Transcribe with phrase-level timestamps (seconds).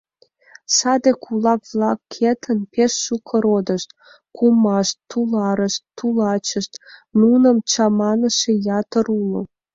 [0.75, 3.89] Саде кулак-влакетын пеш шуко родышт:
[4.35, 6.73] кумашт, туларышт, тулачышт—
[7.19, 9.41] нуным чаманыше ятыр уло.